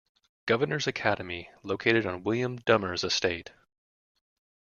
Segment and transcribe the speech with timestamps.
[0.47, 3.51] Governor's Academy located on William Dummer's estate.